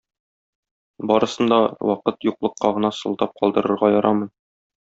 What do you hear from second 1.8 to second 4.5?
вакыт юклыкка гына сылтап калдырырга ярамый.